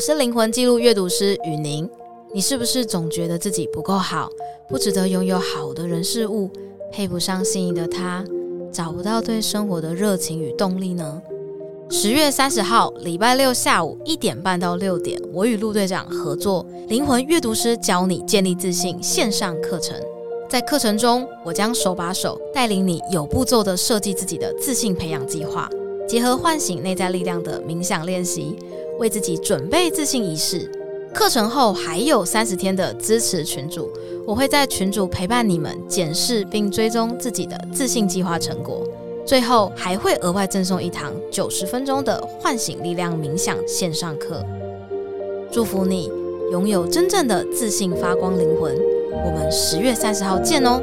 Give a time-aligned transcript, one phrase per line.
[0.00, 1.86] 是灵魂记录阅读师雨宁。
[2.32, 4.30] 你是不是总觉得自己不够好，
[4.66, 6.48] 不值得拥有好的人事物，
[6.90, 8.24] 配不上心仪的他，
[8.72, 11.20] 找不到对生活的热情与动力呢？
[11.90, 19.94] 十月三十号，礼拜六下午一点半到六点，我与陆队长合作灵魂阅读师教你建立自信线上课程。
[20.48, 25.68] 在课程中，我将手把手带领你有步骤地设计自己的自信培养计划，
[26.10, 28.56] 结合唤醒内在力量的冥想练习，
[28.98, 30.68] 为自己准备自信仪式。
[31.14, 33.88] 课程后还有三十天的支持群组，
[34.26, 38.84] 我会在群组陪伴你们检视并追踪自己的自信计划成果。
[39.24, 44.44] 最后还会额外赠送一堂九十分钟的唤醒力量冥想线上课，
[45.52, 46.10] 祝福你
[46.50, 48.76] 拥有真正的自信发光灵魂。
[49.24, 50.82] 我们十月三十号见哦！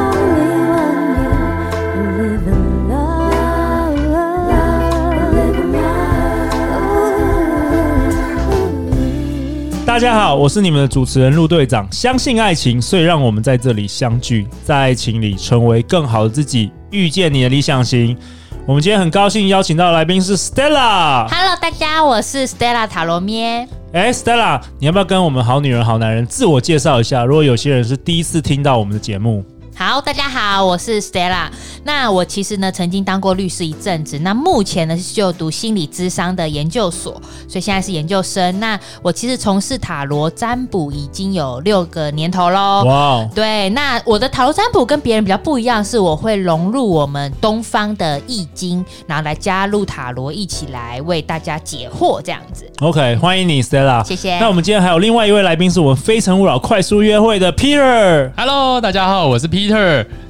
[9.91, 11.85] 大家好，我是你们的主持人陆队长。
[11.91, 18.17] 相信爱情，所以让我们在这里相聚，在爱情里成为更好的自己，遇见你的理想型。
[18.65, 21.27] 我们今天很高兴邀请到的来宾是 Stella。
[21.27, 23.67] Hello，大家，我是 Stella 塔罗咩。
[23.91, 27.25] 哎，Stella，你要不要跟我们好女人、好男人自我介绍一下？
[27.25, 29.43] 如果有些人是第一次听到我们的节目。
[29.73, 31.47] 好，大家好，我是 Stella。
[31.83, 34.19] 那我其实呢，曾经当过律师一阵子。
[34.19, 37.13] 那目前呢，是就读心理智商的研究所，
[37.47, 38.59] 所以现在是研究生。
[38.59, 42.83] 那我其实从事塔罗占卜已经有六个年头喽。
[42.85, 52.69] 哇对，那我的塔罗占卜跟别人比较不一样，是我会融入我们东方的易经，然后来加入塔罗，一起来为大家解惑这样子。
[52.81, 54.05] OK，欢迎你，Stella。
[54.05, 54.37] 谢谢。
[54.37, 58.31] 那我们今天还有另外一位来宾，是我们非诚勿扰快速约会的 Peter。
[58.37, 59.70] Hello，大家好，我是 Peter。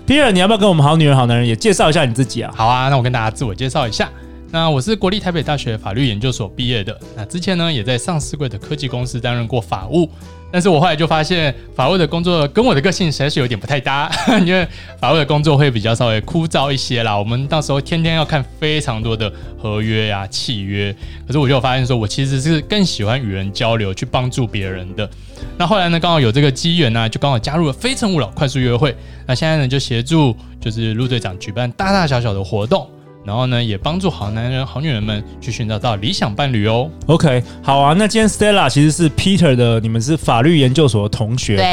[0.07, 2.53] Peter，你要不要跟我们好女人、好男人也介绍一下你自己啊？
[2.55, 4.09] 好啊，那我跟大家自我介绍一下。
[4.53, 6.99] 那我是国立台北大学法律研究所毕业的。
[7.15, 10.09] 那之前呢，也在上市柜的科技公司担任过法务。
[10.51, 14.11] 但是我后来就发现，法务的工作跟我的个性实在是有点不太搭，
[14.45, 14.67] 因为
[14.99, 17.17] 法务的工作会比较稍微枯燥一些啦。
[17.17, 20.93] 我们到时候天天要看非常多的合约呀、契约。
[21.25, 25.09] 可是我就发现说，我其实是更喜欢与人交流，去帮助别人的。
[25.57, 28.95] 那后来呢，刚好有这个机缘呢，就刚好加入了非诚勿扰快速约会。
[29.27, 32.87] 那现在呢，就协助就是陆队长举办大大小小的活动。
[33.23, 36.89] 然后呢，也帮助好男人、好女人们去寻找到理想伴侣哦。
[37.05, 37.93] OK，好啊。
[37.95, 41.55] 那今天 Stella 其实是 Peter 的，你们是法律研究所的同学。
[41.55, 41.65] 对。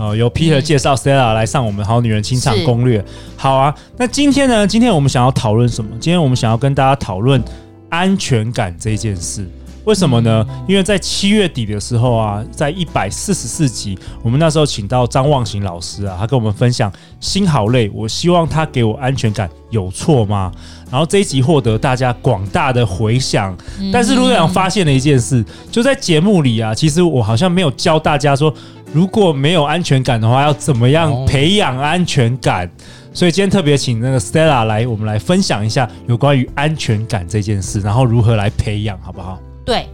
[0.00, 3.04] 呃，由 Peter 介绍 Stella 来上我们好女人情场攻略。
[3.36, 3.72] 好啊。
[3.96, 4.66] 那今天呢？
[4.66, 5.90] 今天我们想要讨论什么？
[6.00, 7.40] 今天我们想要跟大家讨论
[7.88, 9.48] 安全感这件事。
[9.86, 10.44] 为什么呢？
[10.66, 20.50] 因为在七月底的时候啊，在一百四十四集，我们那时候请到张望行老师啊，他跟我们分享心好累，我希望他给我安全感，有错吗？
[20.90, 23.56] 然后这一集获得大家广大的回响。
[23.92, 28.52] 但是陆队长发现了一件事，就在节目里啊，其实我好像没有教大家说，
[28.92, 32.68] 如果没有安全感的话，要怎么样培养安全感。
[33.12, 39.38] 所以今天特别请那个 Stella 来，我们来分享一下有关于安全感这件事，然后如何来培养，好不好？
[39.66, 39.86] 对，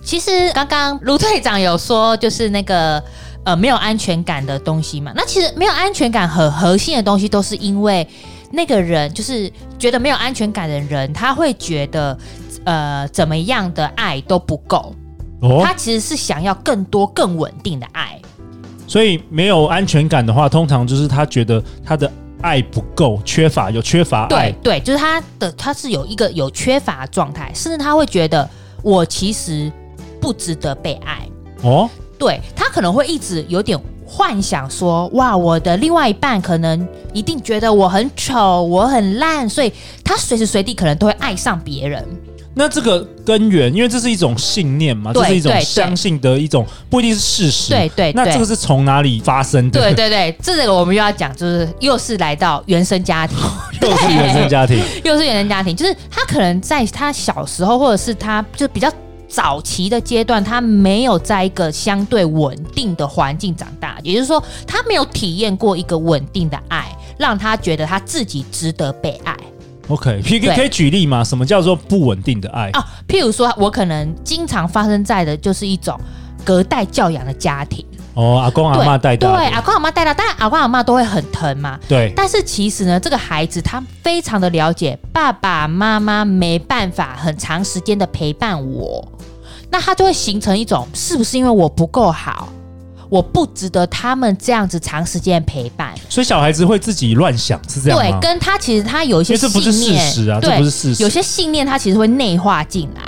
[0.00, 3.02] 其实刚刚卢队长有说，就是那个
[3.44, 5.12] 呃没有安全感的东西嘛。
[5.16, 8.06] 那其实没有安全感很核心的东西，都是因为
[8.52, 12.16] 那个人就是觉得没有安全感的人，他会觉得
[12.64, 14.94] 呃怎么样的爱都不够。
[15.40, 18.16] 哦，他其实是想要更多更稳定的爱。
[18.86, 22.08] 所以没有安全感的话，通常就是他觉得他的
[22.40, 24.28] 爱不够，缺乏有缺乏爱。
[24.28, 28.48] 对对，就是他的他是有一个有缺乏的状态，甚至他会觉得。
[28.82, 29.70] 我其实
[30.20, 31.28] 不值得被爱
[31.62, 39.72] 哦，对，他可能会一直有点幻想说，哇，我的另外一半可能一定觉得我很丑，我很烂，所以
[40.04, 42.04] 他随时随地可能都会爱上别人。
[42.58, 47.70] 那这个根源，因为这是一种信念嘛，这是一种相信的一种，不一定是事实。
[47.70, 49.80] 对对，那这个是从哪里发生的？
[49.80, 53.38] 对对对，这个我们又要讲，就是又是来到原生家庭，
[53.80, 58.92] 又是原生家庭， 又是原生家庭，就是他可能在他小时候，或者是他就比较
[59.28, 69.36] 早期的阶段，他没有在一个相对稳定的环境长大，也就是说，他没有体验过一个稳定的爱，让他觉得他自己值得被爱。
[69.88, 71.24] OK，可以可以举例吗？
[71.24, 72.70] 什么叫做不稳定的爱？
[72.70, 75.98] 啊，譬如说，我可能经常发生在的就是一种
[76.44, 77.84] 隔代教养的家庭。
[78.14, 81.78] 哦，阿公阿妈带大，对，阿公阿妈带大，当然阿公阿妈都会很疼嘛。
[81.88, 82.12] 对。
[82.16, 89.06] 但是其实呢，这个孩子他非常的了解爸爸妈妈没办法很长时间的陪伴我，
[89.70, 92.48] 那他就会形成一种，是不是因为我不够好，
[93.08, 95.94] 我不值得他们这样子长时间陪伴？
[96.08, 98.04] 所以小孩子会自己乱想，是这样吗？
[98.04, 101.02] 对，跟他其实他有一些信念，这不是事实啊，对，这不是事实。
[101.02, 103.02] 有些信念他其实会内化进来。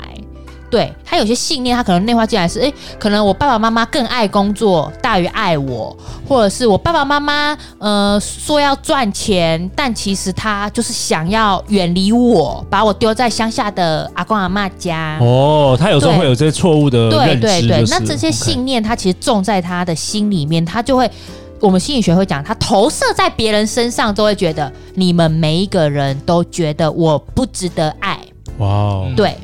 [0.71, 5.95] 对，他有些信念，他可能内化进来是，诶，可能我爸爸妈妈更爱工作大于爱我，
[6.25, 15.19] 或者是我爸爸妈妈呃说要赚钱，但其实他就是想要远离我，把我丢在乡下的阿公阿妈家。
[15.19, 21.11] 哦，他有时候会有这些错误的认知，对对对，那这些信念，他其实种在他的心里面，他就会，
[21.59, 28.17] 我们心理学会讲，他投射在别人身上，都会觉得你们每一个人都觉得我不值得爱。
[28.59, 29.35] 哇哦，对。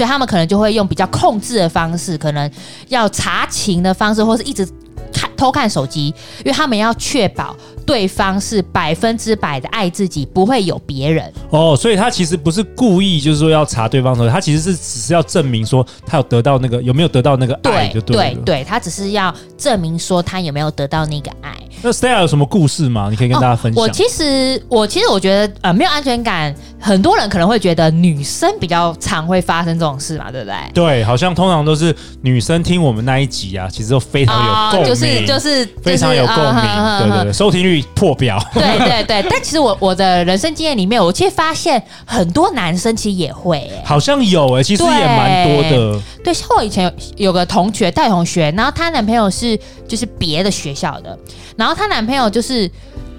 [0.00, 2.50] 所以他们可能就会用比较控制的方式，可能
[2.88, 4.66] 要查情的方式，或是一直
[5.12, 6.06] 看偷看手机，
[6.38, 7.54] 因为他们要确保。
[7.86, 21.52] 对方是百分之百的爱自己，不会有别人哦，所以他其实不是故意，就是说要查对方的，他其实是只是要证明说他有得到那个有没有得到那个爱就对，对对对，他只是要证明说他有没有得到那个爱。
[21.82, 23.08] 那 Stella 有什么故事吗？
[23.10, 23.82] 你可以跟大家分享。
[23.82, 30.56] 哦、我其实我其实我觉得呃没有安全感，很多人可能会觉得女生比较常会发生这种事嘛，对不对？
[30.74, 37.84] 对，好像通常都是女生听我们那一集啊，其实都非常有共鸣、哦，就是就是非常有共鸣，嗯、对对对，收听率。
[37.94, 46.00] 破表，对对对， 但其实我我的人生经验里面，我其实发现很多男生其实也会、欸，好像有哎、欸，其实也蛮多的。
[46.22, 46.92] 对，像我以前有
[47.28, 49.58] 有个同学，大同学，然后她男朋友是
[49.88, 51.18] 就是别的学校的，
[51.56, 52.70] 然后她男朋友就是，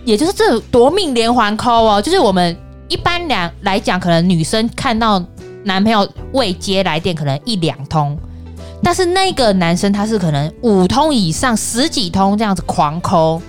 [0.05, 2.55] 也就是这种夺命连环抠哦，就是我们
[2.87, 5.23] 一般两来讲，可能女生看到
[5.63, 8.17] 男朋友未接来电，可能一两通，
[8.83, 13.41] 但是那个男生他是可能五通以上，十几通这样子狂抠。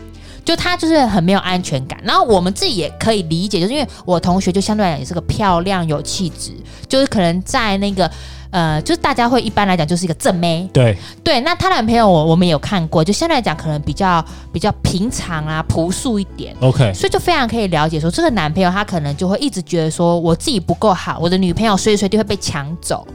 [0.44, 6.50] 就他就是很没有安全感，然后我们自己也可以理解，就是因为我同学就相对来讲也是个漂亮有气质，
[6.88, 8.10] 就是可能在那个
[8.52, 11.40] 呃，就是大家会一般来讲就是一个正妹，对对。
[11.40, 16.92] 那她男朋友我我们有看过，就相对来讲可能比较比较平常啊朴素一点，OK。
[16.92, 23.06] 所以就非常可以了解说，这个男朋友他可能就会一直觉得说我自己不够好，我的女朋友随时随地会被抢走，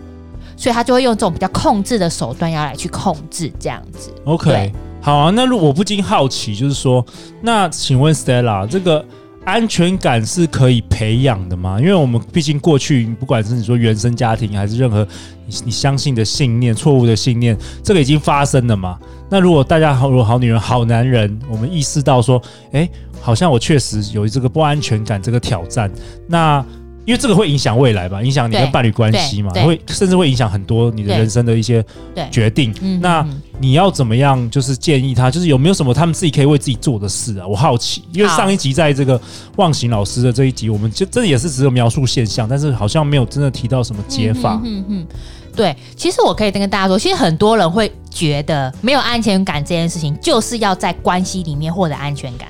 [0.57, 4.73] 所以他就会用这种比较控制的手段要来去控制这样子，OK。
[4.99, 7.05] 好啊，那如果我不禁好奇，就是说，
[7.41, 9.05] 那请问 Stella，这个
[9.47, 11.79] 安全感是可以培养的吗？
[11.79, 15.07] 因为我们毕竟过去，不管是你说原生家庭，还是任何
[15.45, 18.99] 你你相信的信念、错误的信念，这个已经发生了嘛？
[19.29, 22.41] 那如果大家好，如果好女人、好男人，我们意识到说，
[22.73, 22.89] 哎，
[23.21, 25.89] 好像我确实有这个不安全感这个挑战，
[26.27, 26.63] 那。
[27.05, 31.81] 因为这个会影响未来吧，影响你跟伴侣关系嘛，会甚至会影响很多你的人生的一些
[32.29, 32.75] 决定。
[32.99, 33.25] 那
[33.59, 34.49] 你要怎么样？
[34.51, 37.47] 就是建议他，就是有没有什么他们自己可以为自己做的事啊？
[37.47, 39.19] 我好奇，因为上一集在这个
[39.55, 44.61] 忘形老师的这一集，我们就真的也是只有描述现象，但是好像没有真的提到什么解法。
[44.63, 45.07] 嗯嗯，
[45.55, 52.49] 对，其实我可以跟大家说，其实很多人会觉得没有安全感这件事情，就是要在关系里面获得安全感。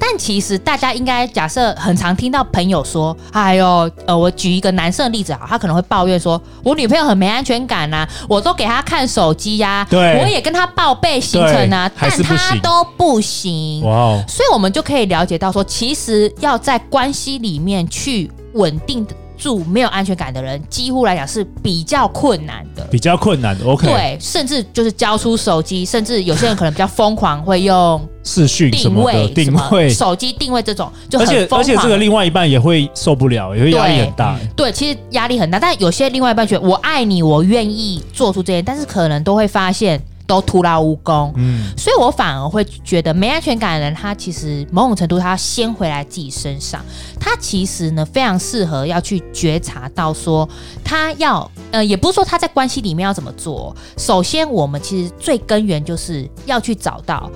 [0.00, 13.82] 但其实大家应该假设很常听到朋友说，哎呦，呃，我举一个男生的例子啊，他可能会抱怨说，我女朋友很没安全感呐，我都给她看手机呀，对，我也跟她报备行程啊，但她都不行。
[13.84, 19.14] 哇哦，所以我们就可以了解到说，其实要在关系里面去稳定的。
[19.40, 23.64] 住没有安全感的人，几乎来讲是比较困难的，比较困难的。
[23.64, 34.38] OK，对，甚至就是交出手机，甚至有些人可能比较疯狂，会用视讯定位、定位手机定位这种，就很而且而且这个另外一半也会受不了，也会压力很大。
[34.54, 39.98] 对，其实压力很大，但有些另外一半觉得我爱你，我愿意做出这些，但是可能都会发现。
[40.30, 46.80] 都徒劳无功，嗯，所以我反而会觉得没安全感的人，他其实某种程度他要先回来自己身上，
[47.18, 50.48] 他其实呢非常适合要去觉察到说，
[50.84, 57.28] 他要呃，也不是说他在关系里面要怎么做，首先我们其实最根源就是要去找到。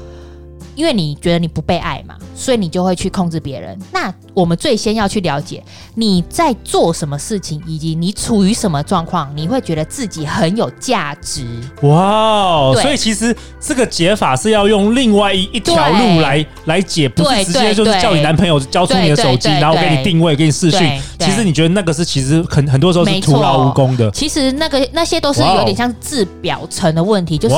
[0.75, 3.79] 因为你觉得你不被爱嘛，所以你就会去控制别人。
[3.93, 5.63] 那我们最先要去了解
[5.95, 11.47] 你在做什么事情，以及你处于什么状况，你会觉得自己很有价值。
[11.83, 21.01] 哇，所以其实这个解法是要用另外一一条路来来解，不是直接就是叫你男朋友交出你的手机，然后给你定位，给你视讯。
[21.21, 24.11] 其实你觉得那个是其实很很多时候是徒劳无功的。
[24.11, 27.55] 其实那个那些都是有点像自表层的问题，就是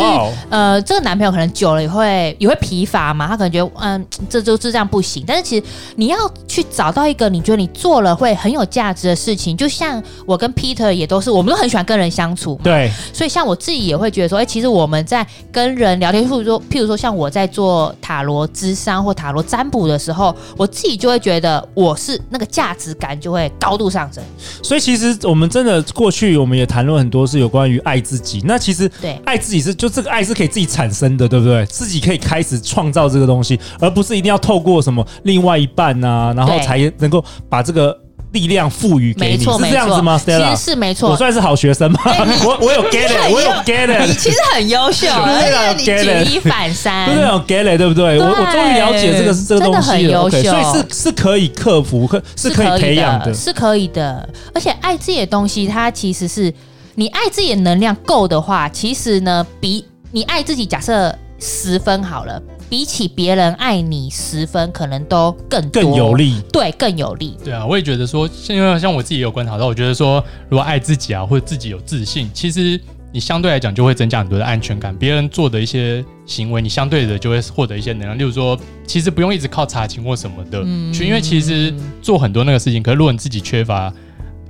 [0.51, 3.06] 呃，这个男朋友可能久了也会也会疲乏。
[3.07, 5.25] 法嘛，他可能觉得嗯， 这就是这样不行。
[5.27, 5.63] 但是其实
[5.97, 12.59] 你要去找到一个你觉得你做了会很有价值的事情，就像我跟 Peter 也都是，我们都很喜欢跟人相处。
[12.63, 24.23] 对，所以像我自己也会觉得说，哎、欸，其实我们在跟人聊天，譬如说，譬如说像我在做塔罗咨商或塔罗占卜的时候，我自己就会觉得我是那个价值感就会高度上升。
[24.63, 28.43] 所以其实我们真的过去我们也谈论很多是有关于爱自己。
[28.45, 31.65] 那其实对爱自己是就这个爱是可以自己产生的，对不对？
[31.67, 37.97] 自己可以开始创造这个东西，而不是一定要透过什么另外一半啊，然后才能够把这个。
[38.33, 41.09] 力量赋予给你，是这样子吗？Stella，其实是没错。
[41.09, 41.99] 我算是好学生吗？
[42.45, 44.07] 我我有 get it，我有 get it。
[44.07, 45.07] 你 其实很优秀，
[45.79, 48.19] 你举一反三，对对，有 get it，对不对？
[48.19, 50.21] 我我终于了解这个是这个东西了。
[50.21, 54.29] OK，所以是是可以克服，可是可以培养的，是可以的。
[54.53, 56.53] 而且爱自己的东西，它其实是
[56.97, 62.43] 你爱自己的能量够的话，其实呢，比你爱自己，假设十分好了。
[62.69, 67.37] 比起别人爱你十分，可能都更更有利，对，更有利。
[67.45, 72.81] 对啊，我也觉得说，因为像我自己也有观察到，我觉得说，如果爱自己啊，或者自己有自信，其实
[73.13, 74.93] 你相对来讲就会增加很多的安全感。
[74.97, 78.19] 别人做的一些行为，你相对的就会获得一些能量。
[78.19, 80.61] 例如说，其实不用一直靠查情或什么的
[80.93, 83.93] 去，嗯、因为其实做很多那个事情，可是如果你自己缺乏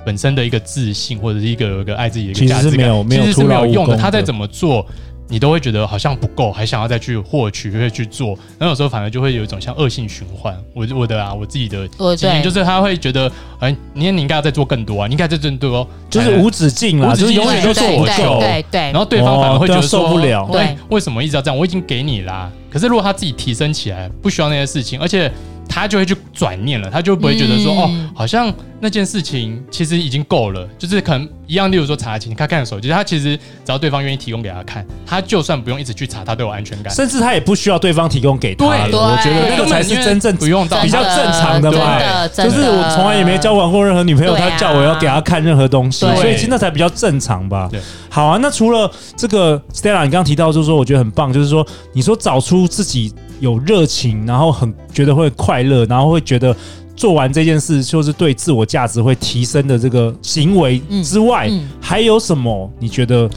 [0.06, 3.94] 本身的一个自信，或者是一个有一个爱自己的一个价值感，其实是没有，没有其实是没有用的。
[3.94, 4.86] 他再怎么做。
[5.28, 8.28] 你都会觉得好像不够，还想要再去获取，会去做，
[8.58, 10.56] 然后有时候反而就会有一种像恶性循环。
[10.72, 18.80] 我我的啊，我自己的经验就是他会觉得，哎，你你应该要再做更多啊，你应该再做更多，就是无止境了，就是永远都做不够，对对。
[18.80, 21.58] 然后对方反而会觉得受不了，对，为什么一直要这样？
[21.58, 25.30] 我已经给你啦，可是如果他自己提升起来，不需要那些事情，而且。
[25.68, 38.64] 他就会去转念了，他就不会觉得说、嗯、哦，好像那件事情其实已经够了，就是可能一样，例如说查寝，他看手机，他其实只要对方愿意提供给他看，他就算不用一直去查，他都有安全感，甚至他也不需要对方提供给他。
[38.66, 41.98] 对，我觉得那个才是真正不用到比较正常的嘛。
[42.28, 47.68] 就是我从来也没交往过任何女朋友，他叫我要给他看任何东西，所以其实那才比较正常吧。
[47.70, 53.12] 对，好啊，那除了这个 Stella，你刚刚提到就是说，我觉得很棒，就是说你说找出自己。
[53.40, 56.54] 有热情，然后很觉得会快乐，然后会觉得
[56.94, 63.28] 做完这件事就是对自我价值会提升的这个行为之外，嗯嗯、还有什么你觉得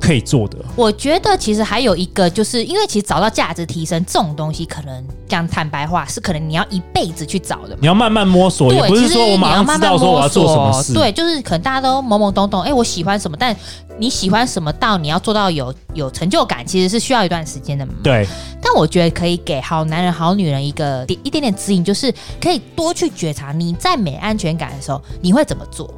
[0.00, 0.58] 可以做的？
[0.76, 10.92] 我觉得其实还有一个，就是因为其实找到价值提升这种东西，可能讲坦白话是可能你要一辈子去找的，你要慢慢摸索，也不是说我马上知道说我要做什么事。
[10.92, 13.56] 对，就是可能大家都懵懵懂懂，哎，我喜欢什么，但
[13.98, 17.92] 你喜欢什么到你要做到有有成就感，其实是需要一段时间的嘛。
[18.02, 18.26] 对。
[18.60, 25.88] 但我觉得可以给好男人、好女人一个点一点点指引，就是可以多去觉察你在没安全感的时候你会怎么做。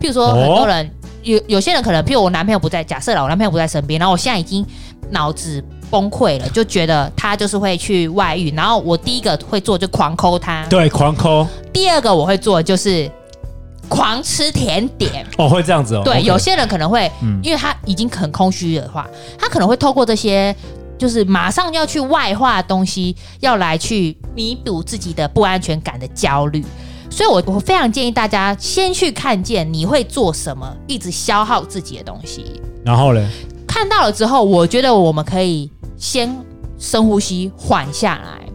[0.00, 0.90] 譬如说，很多人。
[1.20, 4.64] 哦有有些人可能，譬如我男朋友不在，假设了我男朋友不在身边，然后我现在已经
[5.10, 11.46] 脑子崩溃了，就觉得他就是会去外遇，然后我第一个会做就狂抠他，对，狂抠。
[11.72, 13.10] 第二个我会做就是
[13.88, 16.02] 狂吃甜点，哦，会这样子哦。
[16.04, 17.10] 对有些人可能会，
[17.42, 19.08] 因为他已经很空虚的话，
[19.38, 20.54] 他可能会透过这些，
[20.96, 26.64] 就是马上要去外化的东西，要来去弥补自己的不安全感的焦虑。
[27.10, 32.60] 所以我，我我非常建议大家先去看见你会做什么，一直消耗自己的东西。
[32.84, 33.28] 然后呢，
[33.66, 36.34] 看到了之后，我觉得我们可以先
[36.78, 38.48] 深呼吸，缓下来，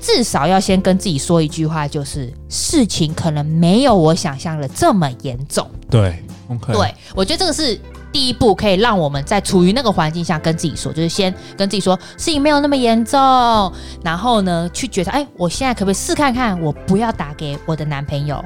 [0.00, 5.68] 至少要先跟自己说一句话，就是事情可能没有我想象的这么严重。
[5.90, 7.80] 对，OK，对，我觉得这个是。
[8.16, 13.70] 第一步可以让我们在处于那个环境下跟自己说，就是先跟自己说事情没有那么严重，
[14.02, 18.42] 然后呢去觉得，哎，我现在可不可以试看看，我不要打给我的男朋友，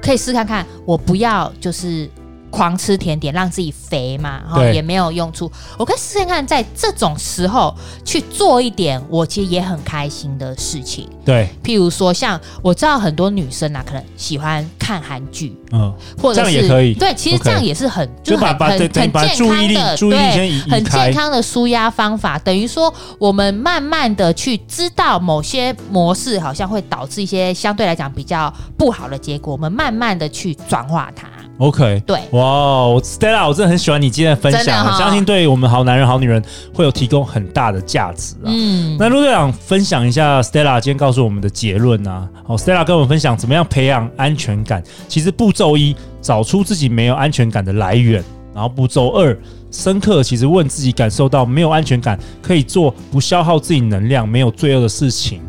[0.00, 2.08] 可以试看看，我不要就是。
[2.50, 5.50] 狂吃甜点让自己肥嘛，然后也没有用处。
[5.78, 11.08] 我可以试试看，在这种时候去做一点我其实也很开心的事情。
[11.24, 16.94] 对，譬如说，像我知道很多女生啊，可能喜欢看韩剧，嗯，或者是这样也可以。
[16.94, 22.38] 对，其实这样也是很就很很很健康的，对，很健康的舒压方法。
[22.38, 31.28] 等于说，我们慢慢的去知道某些模式好像会导致一些相对来讲比较不好的结果，我们慢慢的去转化它。
[31.60, 38.46] OK，对，哇，Stella，我真的很喜欢你今天的分享，哦、相信对我们好男人、好女人会有提供很大的价值啊。
[38.46, 42.26] 嗯，那陆队长分享一下 Stella 今天告诉我们的结论啊。
[42.46, 44.82] 好，Stella 跟我们分享怎么样培养安全感。
[45.06, 48.22] 其实步骤一，找出自己没有安全感的来源；
[48.54, 49.38] 然后步骤二，
[49.70, 55.40] 深刻其实问自己感受到没有安全感，可以做不消耗自己能量、没有罪恶的事情；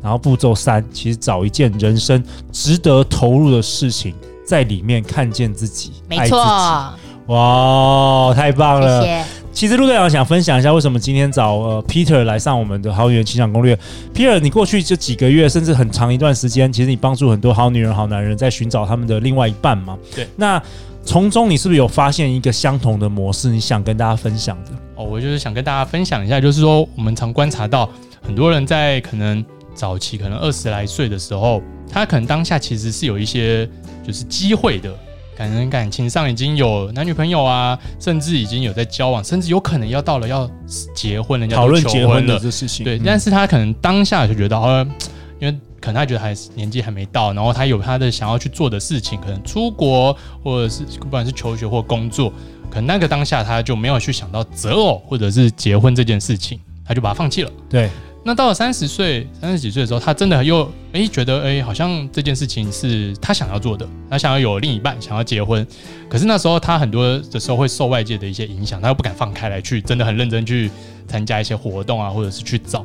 [0.00, 4.14] 然后步骤三，其实找一件人生值得投入的事情。
[4.46, 6.38] 在里面看见自己，没错，
[7.26, 9.02] 哇，太棒了！
[9.02, 13.74] 谢谢其实陆队长想分享一下，为什么今天找呃 Peter 来上我们的《好女人情感攻略》。
[14.14, 19.96] Peter，你过去这几个月，甚至很长一段时间，其实你帮助很多好女人、好男人在寻找他们的另外一半嘛。
[20.14, 20.28] 对。
[20.36, 20.62] 那
[21.04, 23.48] 从中你是不是有发现一个相同的模式？
[23.48, 24.72] 你想跟大家分享的？
[24.94, 27.88] 哦，我就是想跟大家分享一下，就是说我们常观察到
[28.20, 29.42] 很多人在可能
[29.76, 33.68] 早期，可能二十来岁的时候，他可能当下其实是有一些
[34.04, 34.92] 就是机会的。
[35.36, 40.50] 可能感情上已经有男女朋友啊，甚至已经有在交往，甚至有可能要到了要
[40.94, 42.84] 结婚，人家讨论结婚的这事情。
[42.84, 44.82] 对，嗯、但是他可能当下就觉得，呃，
[45.38, 52.32] 因为可能他觉得还是年纪还没到，然后他有他的想要去做的事情，可能出国或者是不管是求学或工作，
[52.70, 57.50] 可能那个当下他就没有去想到择偶或者是结婚这件事情，他就把它放弃了。
[57.68, 57.90] 对。
[58.26, 65.64] 那到了三十岁、三十几岁的时候，他真的又哎、觉得哎、好像这件事情是他想要做的，他想要有另一半，想要结婚。
[66.08, 70.68] 可是那时候他很多的时候会受外界的一些影响，他又不敢放开来去，真的很认真去
[71.06, 72.84] 参加一些活动啊，或者是去找，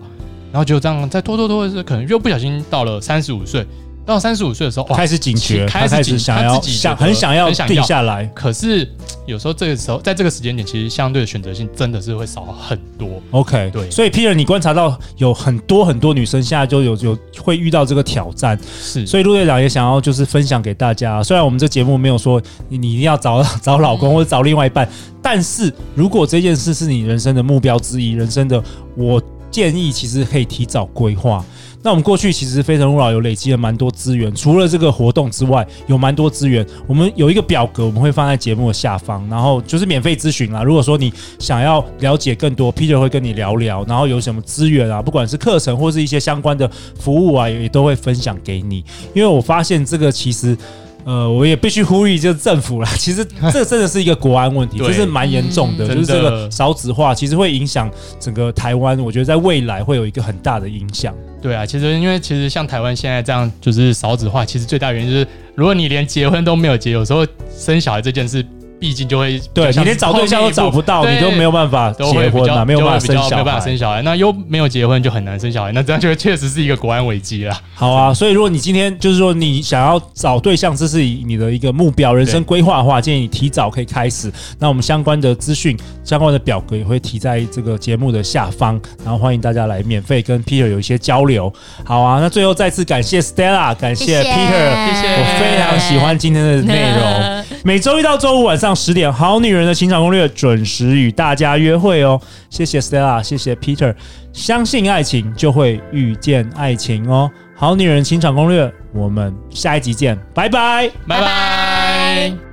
[0.52, 3.66] 然后就这样在拖拖拖，可能又不小心到了三十五岁。
[4.12, 8.26] 到三十五岁的时候，开始警觉，开始，开始想要想很想要定下来。
[8.34, 8.88] 可是
[9.26, 13.22] 有时候这个时候，在这个时间点，其实相对的选择性真的是会少很多。
[13.32, 13.90] OK，对。
[13.90, 19.06] 所以 Peter，你观察到有很多很多女生现在就有有会遇到这个挑战，是。
[19.08, 21.24] 所以陆队长也想要就是分享给大家。
[21.24, 24.88] 虽然我们这节目没有说你你一定要找 找老公或者找另外一半，
[25.22, 28.62] 但是如果这件事是你人生的目标之一，人生的，
[28.96, 31.46] 我建议其实可以提早规划。
[31.84, 36.64] 那我们过去其实非诚勿扰有累积了蛮多资源，除了这个活动之外，有蛮多资源。
[36.86, 40.62] 我们有一个表格，我们会放在节目的下方，然后就是免费咨询啦。
[40.62, 48.86] 如果说你想要了解更多，Peter 会跟你聊聊，然后有什么资源啊，不管是课程或是一些相关的服务啊，也都会分享给你。
[49.16, 50.56] 因为我发现这个其实。
[51.04, 52.90] 呃，我也必须呼吁，就是政府啦。
[52.98, 57.90] 其实 这真的是一个国安问题，这是蛮严重的，就是这个少子化，其实会影响
[58.20, 59.00] 整个台湾。
[59.00, 61.14] 我觉得在未来会有一个很大的影响。
[61.42, 67.26] 对啊，其实因为其实像台湾现在这样，就是少子化，其实最大原因就是，如果你连结婚都没有结，有时候
[67.58, 68.46] 生小孩这件事。
[68.82, 77.56] 毕竟就会对你连找对象都找不到，你都没有办法结婚嘛，没有办法生小孩，没有办法生小孩，那又没有结婚就很难生小孩，那这样就确实是一个国安危机了。
[77.76, 84.34] 好啊，所以如果你今天就是说你想要找对象，这是你的一个目标、人生规划的话，建议你提早可以开始。
[84.58, 91.54] 那我们相关的资讯、相关的表格也会提在这个节目的下方，然后欢迎大家来免费跟 Peter 有一些交流。
[91.86, 97.44] 好啊，那最后再次感谢 Stella，感谢 Peter，谢谢，我非常喜欢今天的内容。
[97.64, 102.20] 每周一到周五晚上十点，好女人的情场攻略准时与大家约会哦。
[102.50, 103.94] 谢谢 Stella，谢谢 Peter，
[104.32, 107.30] 相信爱情就会遇见爱情哦。
[107.54, 112.51] 好女人情场攻略，我们下一集见，拜拜，拜拜。